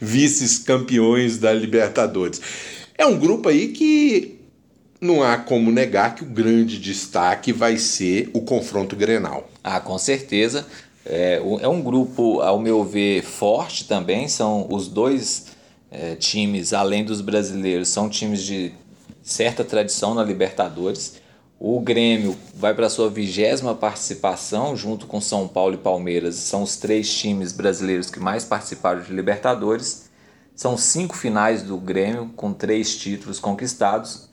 [0.00, 2.40] vices-campeões da Libertadores.
[2.96, 4.38] É um grupo aí que
[5.00, 9.48] não há como negar que o grande destaque vai ser o confronto Grenal.
[9.62, 10.66] Ah, com certeza.
[11.04, 14.28] É, é um grupo, ao meu ver, forte também.
[14.28, 15.46] São os dois
[15.90, 18.72] é, times, além dos brasileiros, são times de
[19.22, 21.20] certa tradição na Libertadores.
[21.58, 26.34] O Grêmio vai para sua vigésima participação, junto com São Paulo e Palmeiras.
[26.36, 30.03] São os três times brasileiros que mais participaram de Libertadores.
[30.54, 34.28] São cinco finais do Grêmio com três títulos conquistados.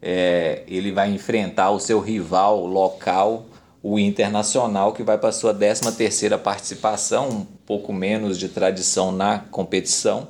[0.00, 3.46] É, ele vai enfrentar o seu rival local,
[3.82, 9.38] o Internacional, que vai para sua 13 terceira participação, um pouco menos de tradição na
[9.38, 10.28] competição.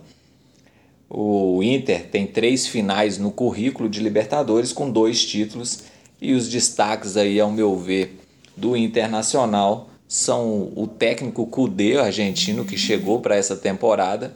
[1.08, 5.84] O Inter tem três finais no currículo de Libertadores com dois títulos
[6.20, 8.20] e os destaques aí, ao meu ver,
[8.56, 14.34] do Internacional são o técnico Cudê, argentino, que chegou para essa temporada,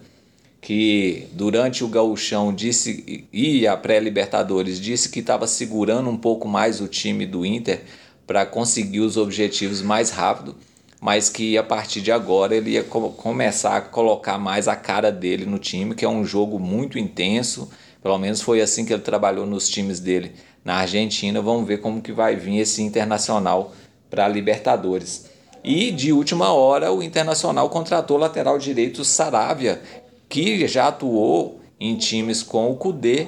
[0.60, 6.80] que durante o gauchão disse e a pré-libertadores disse que estava segurando um pouco mais
[6.80, 7.82] o time do Inter
[8.26, 10.56] para conseguir os objetivos mais rápido,
[11.00, 15.46] mas que a partir de agora ele ia começar a colocar mais a cara dele
[15.46, 17.70] no time, que é um jogo muito intenso,
[18.02, 20.32] pelo menos foi assim que ele trabalhou nos times dele
[20.64, 21.40] na Argentina.
[21.40, 23.72] Vamos ver como que vai vir esse Internacional
[24.10, 25.26] para a Libertadores.
[25.64, 29.80] E de última hora o Internacional contratou lateral direito Saravia,
[30.28, 33.26] que já atuou em times com o Cudê.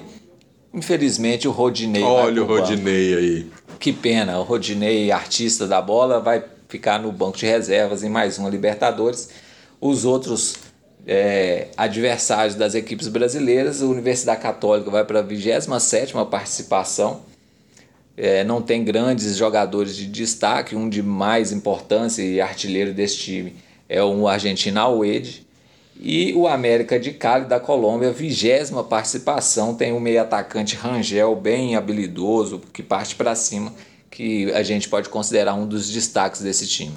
[0.73, 2.03] Infelizmente o Rodinei.
[2.03, 3.51] Olha o Rodinei aí.
[3.79, 8.39] Que pena, o Rodinei, artista da bola, vai ficar no banco de reservas em mais
[8.39, 9.31] uma Libertadores.
[9.81, 10.57] Os outros
[11.07, 17.23] é, adversários das equipes brasileiras, a Universidade Católica vai para a 27 participação.
[18.17, 23.55] É, não tem grandes jogadores de destaque, um de mais importância e artilheiro desse time
[23.91, 25.45] é o argentino Alwed.
[26.03, 31.77] E o América de Cali da Colômbia, vigésima participação, tem um meio atacante Rangel, bem
[31.77, 33.75] habilidoso, que parte para cima,
[34.11, 36.95] que a gente pode considerar um dos destaques desse time.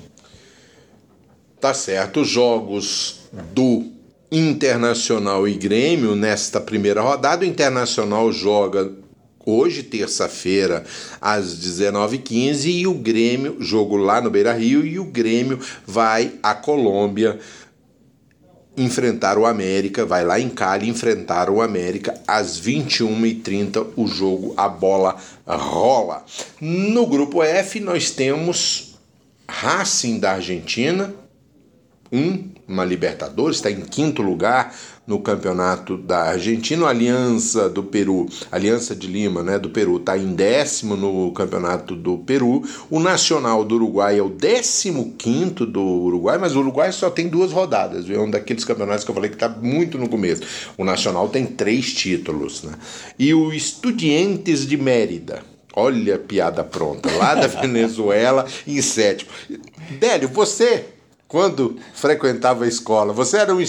[1.59, 2.21] Tá certo.
[2.21, 3.19] Os jogos
[3.53, 3.91] do
[4.31, 7.43] Internacional e Grêmio nesta primeira rodada.
[7.43, 8.89] O Internacional joga
[9.45, 10.85] hoje, terça-feira,
[11.19, 16.55] às 19h15, e o Grêmio, jogo lá no Beira Rio, e o Grêmio vai à
[16.55, 17.37] Colômbia
[18.75, 24.67] enfrentar o América, vai lá em Cali enfrentar o América às 21h30, o jogo, a
[24.67, 26.25] bola rola.
[26.59, 28.95] No grupo F nós temos
[29.47, 31.13] Racing da Argentina,
[32.11, 34.75] um, uma Libertadores, está em quinto lugar
[35.05, 36.85] no campeonato da Argentina.
[36.85, 41.95] A Aliança do Peru, Aliança de Lima, né, do Peru, está em décimo no campeonato
[41.95, 42.63] do Peru.
[42.89, 47.27] O Nacional do Uruguai é o décimo quinto do Uruguai, mas o Uruguai só tem
[47.27, 48.09] duas rodadas.
[48.09, 50.43] É um daqueles campeonatos que eu falei que está muito no começo.
[50.77, 52.63] O Nacional tem três títulos.
[52.63, 52.73] Né?
[53.17, 55.41] E o Estudiantes de Mérida.
[55.75, 59.31] Olha a piada pronta, lá da Venezuela, em sétimo.
[59.99, 60.85] Délio, você
[61.33, 63.59] quando frequentava a escola, você era um,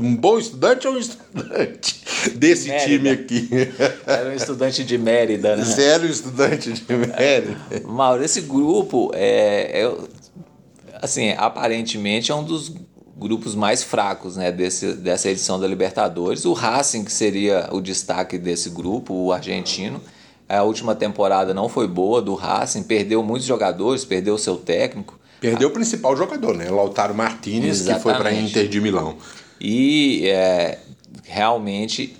[0.00, 2.02] um bom estudante ou um estudante
[2.34, 2.86] desse Mérida.
[2.86, 3.48] time aqui?
[4.08, 5.62] Era um estudante de Mérida, né?
[5.62, 7.58] Você era um estudante de Mérida?
[7.84, 9.94] Mauro, esse grupo é, é
[10.94, 12.72] assim, aparentemente é um dos
[13.14, 16.46] grupos mais fracos né, desse, dessa edição da Libertadores.
[16.46, 20.00] O Racing, que seria o destaque desse grupo, o argentino.
[20.48, 25.19] A última temporada não foi boa do Racing, perdeu muitos jogadores, perdeu seu técnico.
[25.40, 26.68] Perdeu o principal jogador, né?
[26.68, 27.96] Lautaro Martinez, Exatamente.
[27.96, 29.16] que foi para Inter de Milão.
[29.60, 30.78] E é,
[31.24, 32.16] realmente,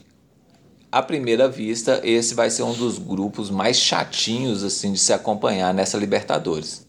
[0.91, 5.75] à primeira vista, esse vai ser um dos grupos mais chatinhos assim de se acompanhar
[5.75, 6.87] nessa Libertadores.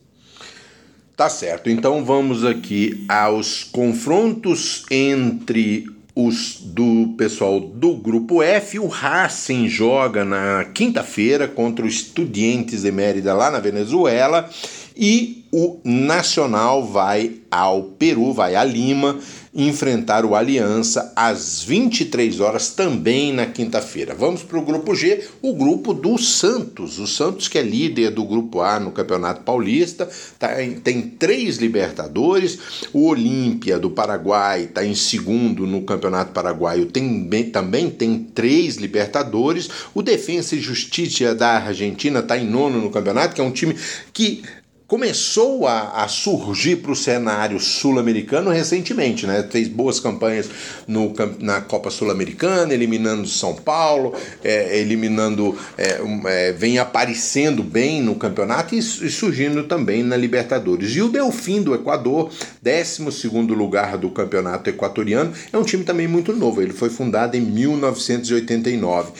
[1.15, 1.70] Tá certo.
[1.70, 8.80] Então vamos aqui aos confrontos entre os do pessoal do grupo F.
[8.80, 14.50] O Racing joga na quinta-feira contra o Estudiantes de Mérida lá na Venezuela
[14.96, 19.19] e o Nacional vai ao Peru, vai a Lima
[19.53, 24.15] enfrentar o Aliança às 23 horas também na quinta-feira.
[24.15, 26.97] Vamos para o grupo G, o grupo do Santos.
[26.99, 30.09] O Santos que é líder do grupo A no Campeonato Paulista,
[30.39, 32.57] tá em, tem três Libertadores.
[32.93, 39.69] O Olímpia do Paraguai está em segundo no Campeonato Paraguaio, tem, também tem três Libertadores.
[39.93, 43.75] O Defensa e Justiça da Argentina está em nono no campeonato, que é um time
[44.13, 44.43] que
[44.91, 49.47] começou a, a surgir para o cenário sul-americano recentemente, né?
[49.49, 50.49] Fez boas campanhas
[50.86, 58.15] no, na Copa Sul-Americana, eliminando São Paulo, é, eliminando, é, é, vem aparecendo bem no
[58.15, 60.93] campeonato e, e, surgindo também na Libertadores.
[60.93, 62.30] E o Delfim do Equador,
[62.62, 66.62] 12 lugar do campeonato equatoriano, é um time também muito novo.
[66.62, 69.13] Ele foi fundado em 1989.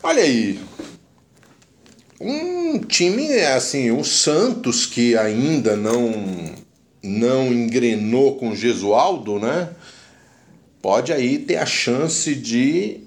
[0.00, 0.60] Olha aí,
[2.22, 6.62] um time assim, o Santos que ainda não
[7.02, 9.70] não engrenou com o Gesualdo, né?
[10.80, 13.00] Pode aí ter a chance de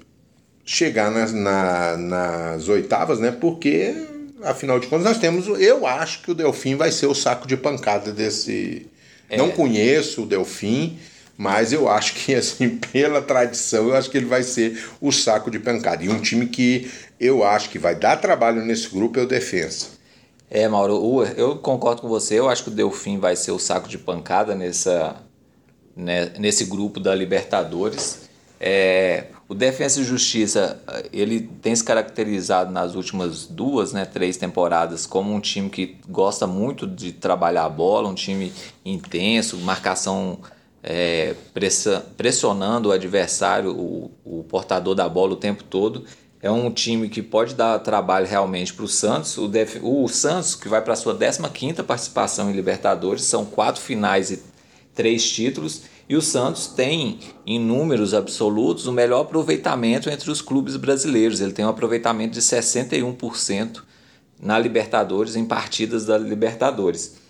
[0.65, 3.31] chegar nas, na, nas oitavas, né?
[3.31, 3.95] Porque
[4.43, 7.57] afinal de contas nós temos, eu acho que o Delfim vai ser o saco de
[7.57, 8.87] pancada desse.
[9.29, 9.37] É.
[9.37, 10.97] Não conheço o Delfim,
[11.37, 15.51] mas eu acho que, assim, pela tradição, eu acho que ele vai ser o saco
[15.51, 16.03] de pancada.
[16.03, 19.95] E um time que eu acho que vai dar trabalho nesse grupo é o Defensa.
[20.49, 22.39] É, Mauro, eu concordo com você.
[22.39, 25.15] Eu acho que o Delfim vai ser o saco de pancada nessa,
[25.95, 28.29] né, nesse grupo da Libertadores.
[28.59, 35.05] É, o Defensa e Justiça, ele tem se caracterizado nas últimas duas, né, três temporadas
[35.05, 40.39] como um time que gosta muito de trabalhar a bola, um time intenso, marcação
[40.87, 41.33] é,
[42.15, 46.05] pressionando o adversário, o, o portador da bola o tempo todo.
[46.39, 49.35] É um time que pode dar trabalho realmente para o Santos.
[49.81, 54.43] O, Santos, que vai para a sua 15 participação em Libertadores, são quatro finais e
[54.93, 55.81] três títulos.
[56.07, 61.41] E o Santos tem, em números absolutos, o melhor aproveitamento entre os clubes brasileiros.
[61.41, 63.81] Ele tem um aproveitamento de 61%
[64.39, 67.24] na Libertadores, em partidas da Libertadores.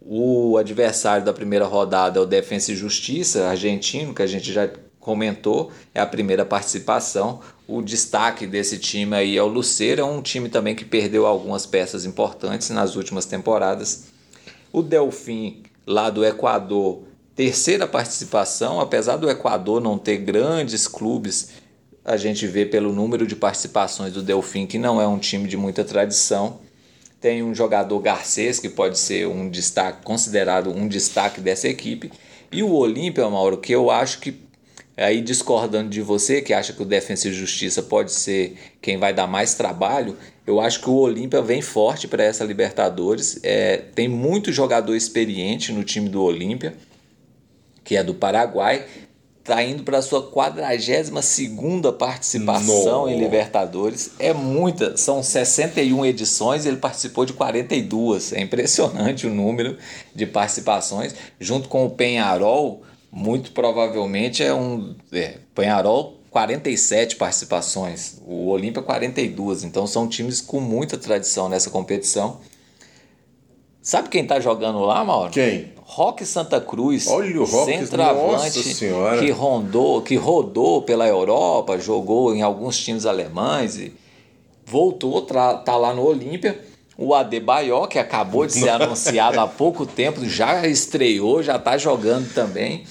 [0.00, 4.68] O adversário da primeira rodada é o Defensa e Justiça, argentino, que a gente já
[4.98, 7.40] comentou, é a primeira participação.
[7.68, 11.66] O destaque desse time aí é o Luceiro, é um time também que perdeu algumas
[11.66, 14.04] peças importantes nas últimas temporadas.
[14.72, 17.02] O Delfim, lá do Equador,
[17.34, 21.50] terceira participação, apesar do Equador não ter grandes clubes,
[22.04, 25.56] a gente vê pelo número de participações do Delfim que não é um time de
[25.56, 26.60] muita tradição.
[27.20, 32.10] Tem um jogador Garcês que pode ser um destaque, considerado um destaque dessa equipe.
[32.50, 34.34] E o Olímpia, Mauro, que eu acho que,
[34.96, 39.12] aí discordando de você, que acha que o Defensa e Justiça pode ser quem vai
[39.12, 43.38] dar mais trabalho, eu acho que o Olímpia vem forte para essa Libertadores.
[43.42, 46.74] É, tem muito jogador experiente no time do Olímpia,
[47.84, 48.86] que é do Paraguai
[49.50, 54.12] está indo para a sua 42 segunda participação em Libertadores.
[54.18, 58.32] É muita, são 61 edições, ele participou de 42.
[58.32, 59.76] É impressionante o número
[60.14, 68.46] de participações, junto com o Penharol, muito provavelmente é um é, Penharol 47 participações, o
[68.46, 69.64] Olímpia 42.
[69.64, 72.40] Então são times com muita tradição nessa competição.
[73.82, 75.32] Sabe quem está jogando lá, Mauro?
[75.32, 75.72] Quem?
[75.92, 78.76] Roque Santa Cruz, Olha o Roque, centroavante
[79.18, 83.92] que rondou, que rodou pela Europa, jogou em alguns times alemães e
[84.64, 86.64] voltou, tá lá no Olímpia.
[86.96, 92.32] O Adebayor, que acabou de ser anunciado há pouco tempo, já estreou, já está jogando
[92.32, 92.84] também.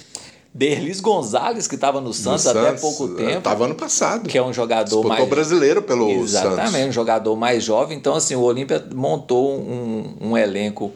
[0.53, 3.37] Derlis Gonzalez, que estava no Santos no até pouco tempo.
[3.37, 4.27] Estava ano passado.
[4.27, 5.29] Que é um jogador Disputou mais.
[5.29, 6.87] brasileiro pelo Exatamente, Santos.
[6.87, 7.97] um jogador mais jovem.
[7.97, 10.91] Então, assim, o Olímpia montou um, um elenco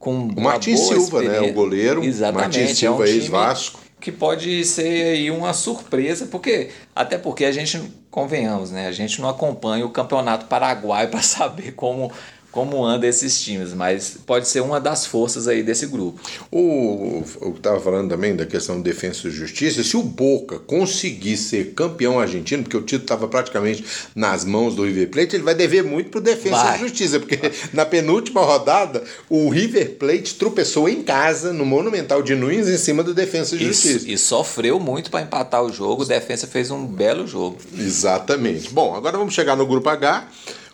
[0.00, 1.40] com o Martin Silva, né?
[1.42, 2.02] O goleiro.
[2.02, 2.58] Exatamente.
[2.58, 3.80] Martin Silva, é um ex-Vasco.
[4.00, 7.78] Que pode ser aí uma surpresa, porque até porque a gente,
[8.10, 8.88] convenhamos, né?
[8.88, 12.10] A gente não acompanha o campeonato paraguaio para saber como
[12.50, 16.20] como anda esses times, mas pode ser uma das forças aí desse grupo.
[16.50, 19.82] O, eu estava falando também da questão de defesa e justiça.
[19.84, 23.84] Se o Boca conseguir ser campeão argentino, porque o título estava praticamente
[24.14, 27.38] nas mãos do River Plate, ele vai dever muito para o defesa e justiça, porque
[27.72, 33.02] na penúltima rodada o River Plate tropeçou em casa no Monumental de Nunes em cima
[33.02, 34.08] do defesa e justiça.
[34.08, 36.02] E, e sofreu muito para empatar o jogo.
[36.02, 37.58] O defesa fez um belo jogo.
[37.78, 38.70] Exatamente.
[38.70, 40.28] Bom, agora vamos chegar no grupo H.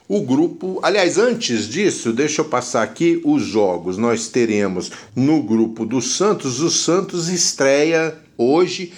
[0.08, 3.98] O grupo, aliás, antes disso, deixa eu passar aqui os jogos.
[3.98, 8.92] Nós teremos no grupo do Santos, o Santos estreia hoje,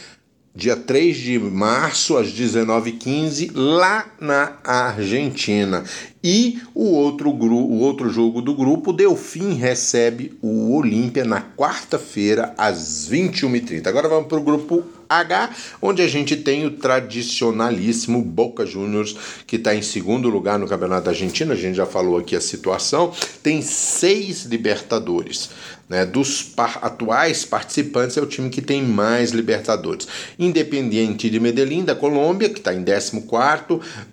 [0.55, 5.83] dia 3 de março, às 19h15, lá na Argentina.
[6.23, 13.09] E o outro, o outro jogo do grupo, Delfim recebe o Olímpia na quarta-feira, às
[13.11, 13.87] 21h30.
[13.87, 19.17] Agora vamos para o grupo H, onde a gente tem o tradicionalíssimo Boca Juniors,
[19.47, 21.53] que está em segundo lugar no Campeonato Argentino.
[21.53, 23.13] A gente já falou aqui a situação.
[23.43, 25.51] Tem seis Libertadores.
[25.89, 30.07] Né, dos par atuais participantes, é o time que tem mais Libertadores.
[30.39, 33.23] Independiente de Medellín, da Colômbia, que está em 14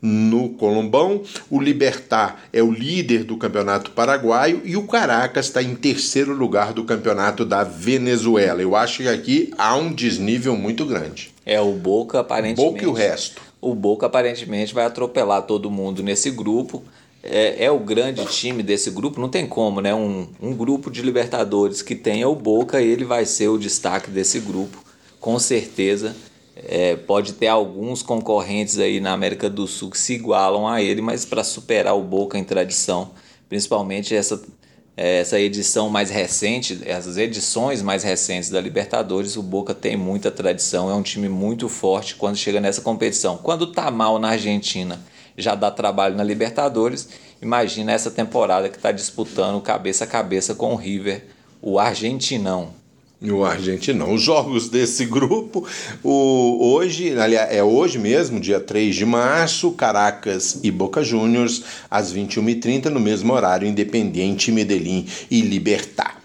[0.01, 1.21] no Colombão.
[1.49, 6.71] O Libertar é o líder do Campeonato Paraguaio e o Caracas está em terceiro lugar
[6.71, 8.61] do Campeonato da Venezuela.
[8.61, 11.33] Eu acho que aqui há um desnível muito grande.
[11.45, 12.73] É, o Boca aparentemente.
[12.73, 13.41] Boca e o resto.
[13.61, 16.83] O Boca aparentemente vai atropelar todo mundo nesse grupo
[17.25, 19.93] é, é, o grande time desse grupo, não tem como, né?
[19.95, 24.39] Um, um grupo de Libertadores que tenha o Boca, ele vai ser o destaque desse
[24.39, 24.83] grupo,
[25.19, 26.15] com certeza.
[26.55, 31.01] É, pode ter alguns concorrentes aí na América do Sul que se igualam a ele,
[31.01, 33.11] mas para superar o Boca em tradição,
[33.49, 34.41] principalmente essa,
[34.95, 40.29] é, essa edição mais recente, essas edições mais recentes da Libertadores, o Boca tem muita
[40.29, 43.37] tradição, é um time muito forte quando chega nessa competição.
[43.37, 45.01] Quando tá mal na Argentina
[45.37, 47.09] já dá trabalho na Libertadores.
[47.41, 51.25] Imagina essa temporada que está disputando cabeça a cabeça com o River,
[51.61, 52.73] o argentinão.
[53.21, 54.13] O argentinão.
[54.13, 55.67] Os jogos desse grupo,
[56.03, 62.13] o, hoje, aliás, é hoje mesmo, dia 3 de março, Caracas e Boca Juniors, às
[62.13, 66.21] 21h30, no mesmo horário, Independiente, Medellín e Libertar.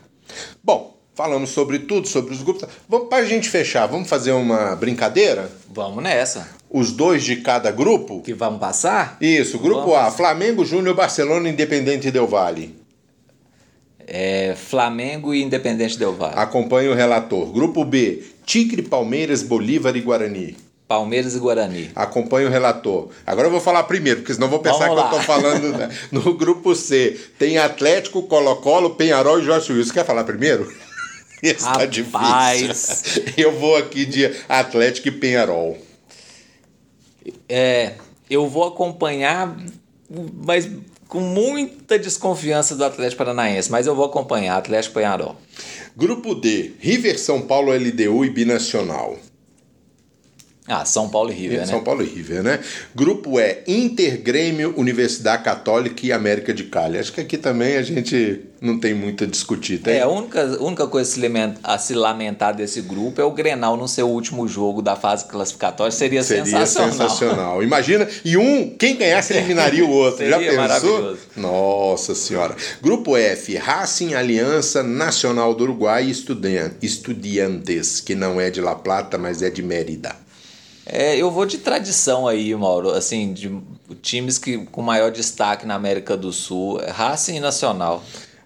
[0.62, 2.68] Bom, falamos sobre tudo, sobre os grupos.
[2.89, 5.51] Vamos para a gente fechar, vamos fazer uma brincadeira?
[5.72, 8.23] Vamos nessa os dois de cada grupo?
[8.23, 9.16] Que vão passar?
[9.21, 9.95] Isso, grupo.
[9.95, 12.79] A, Flamengo, Júnior, Barcelona, Independente Del Vale.
[14.07, 16.35] É, Flamengo e Independente Del Valle.
[16.37, 17.53] Acompanhe o relator.
[17.53, 20.57] Grupo B, Tigre, Palmeiras, Bolívar e Guarani.
[20.89, 21.91] Palmeiras e Guarani.
[21.95, 23.11] Acompanhe o relator.
[23.25, 25.11] Agora eu vou falar primeiro, porque senão vou pensar Vamos que lá.
[25.12, 25.89] eu estou falando né?
[26.11, 27.16] no grupo C.
[27.39, 29.93] Tem Atlético, Colo-Colo, Penharol e Jorge Wilson.
[29.93, 30.71] Quer falar primeiro?
[31.59, 31.91] Tá Rapaz.
[31.91, 33.25] difícil.
[33.35, 35.79] Eu vou aqui de Atlético e Penharol.
[37.49, 37.95] É,
[38.29, 39.57] eu vou acompanhar,
[40.45, 40.68] mas
[41.09, 45.37] com muita desconfiança do Atlético Paranaense, mas eu vou acompanhar Atlético Penharol.
[45.97, 49.18] Grupo D, River, São Paulo, LDU e Binacional.
[50.73, 51.85] Ah, São Paulo e River, São né?
[51.85, 52.61] Paulo e River, né?
[52.95, 56.97] Grupo E, Inter, Grêmio, Universidade Católica e América de Cali.
[56.97, 59.95] Acho que aqui também a gente não tem muito a discutir, tem?
[59.95, 61.11] É, a única, única coisa
[61.64, 65.91] a se lamentar desse grupo é o Grenal no seu último jogo da fase classificatória.
[65.91, 66.93] Seria, Seria sensacional.
[66.93, 67.62] sensacional.
[67.64, 70.25] Imagina, e um, quem ganhasse eliminaria o outro.
[70.25, 70.62] Já Seria pensou?
[70.68, 71.18] maravilhoso.
[71.37, 72.55] Nossa Senhora.
[72.81, 78.75] Grupo F, Racing, Aliança, Nacional do Uruguai e Estudian- Estudiantes, que não é de La
[78.77, 80.14] Plata, mas é de Mérida.
[80.93, 82.91] É, eu vou de tradição aí, Mauro.
[82.91, 83.51] Assim, de
[84.03, 88.03] times que com maior destaque na América do Sul, é Racing e Nacional.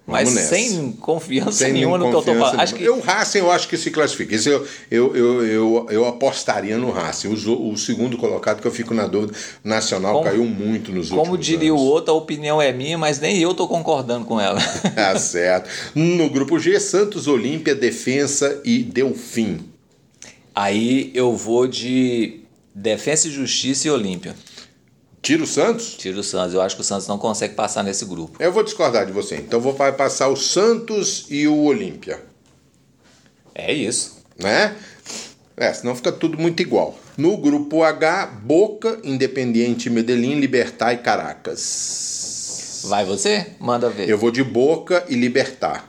[0.06, 2.60] Mas sem confiança Sem nenhuma no que eu tô confiança falando.
[2.60, 2.84] Acho que.
[2.84, 4.34] Eu, Racing, eu acho que se classifica.
[4.34, 7.28] Isso eu, eu, eu, eu, eu apostaria no Racing.
[7.28, 9.32] O, o segundo colocado, que eu fico na dúvida,
[9.64, 11.88] Nacional Como- caiu muito nos últimos Como diria o anos.
[11.90, 14.60] outro, a opinião é minha, mas nem eu tô concordando com ela.
[14.94, 15.70] Tá certo.
[15.94, 19.60] No grupo G, Santos, Olímpia, Defensa e Delfim.
[20.54, 22.40] Aí eu vou de
[22.74, 24.34] Defensa e Justiça e Olímpia.
[25.20, 25.94] Tira o Santos?
[25.94, 26.54] Tiro o Santos.
[26.54, 28.36] Eu acho que o Santos não consegue passar nesse grupo.
[28.42, 29.36] Eu vou discordar de você.
[29.36, 32.22] Então vou passar o Santos e o Olímpia,
[33.54, 34.22] É isso.
[34.38, 34.76] né?
[35.56, 36.98] É, senão fica tudo muito igual.
[37.16, 42.82] No grupo H, Boca, Independiente Medellín, Libertar e Caracas.
[42.86, 43.52] Vai você?
[43.60, 44.08] Manda ver.
[44.08, 45.88] Eu vou de Boca e Libertar.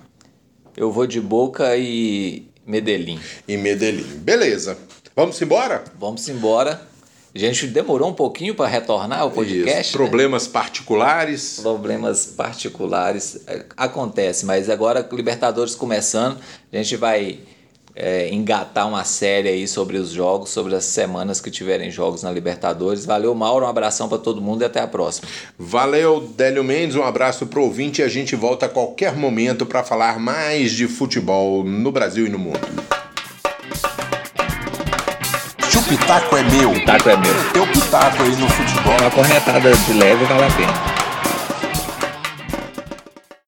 [0.77, 3.19] Eu vou de Boca e Medellín.
[3.47, 4.17] E Medellín.
[4.17, 4.77] Beleza.
[5.15, 5.83] Vamos embora?
[5.99, 6.81] Vamos embora.
[7.33, 9.89] A gente demorou um pouquinho para retornar ao podcast.
[9.89, 9.97] Isso.
[9.97, 10.05] né?
[10.05, 11.59] Problemas particulares.
[11.61, 16.39] Problemas particulares é, acontece, mas agora Libertadores começando,
[16.71, 17.39] a gente vai
[17.95, 22.31] é, engatar uma série aí sobre os jogos, sobre as semanas que tiverem jogos na
[22.31, 23.05] Libertadores.
[23.05, 25.27] Valeu, Mauro, um abração para todo mundo e até a próxima.
[25.57, 29.83] Valeu, Délio Mendes, um abraço pro ouvinte e a gente volta a qualquer momento para
[29.83, 32.59] falar mais de futebol no Brasil e no mundo.
[35.69, 37.33] Se o pitaco é meu, Taco é meu.
[37.53, 38.97] teu pitaco aí no futebol.
[38.99, 40.94] Uma corretada de leve vale a pena.